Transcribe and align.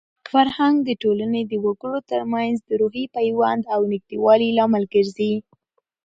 فرهنګ 0.31 0.75
د 0.83 0.89
ټولنې 1.03 1.41
د 1.51 1.53
وګړو 1.65 1.99
ترمنځ 2.11 2.55
د 2.67 2.69
روحي 2.81 3.05
پیوند 3.15 3.63
او 3.73 3.79
د 3.85 3.89
نږدېوالي 3.93 4.49
لامل 4.57 4.83
ګرځي. 4.93 5.33